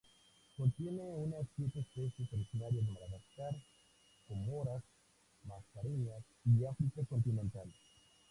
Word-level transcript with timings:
Contiene 0.57 1.03
unas 1.13 1.45
siete 1.55 1.79
especies 1.85 2.33
originarias 2.33 2.83
de 2.87 2.91
Madagascar, 2.91 3.55
Comoras, 4.27 4.81
Mascareñas 5.43 6.23
y 6.43 6.65
África 6.65 7.03
continental. 7.07 7.71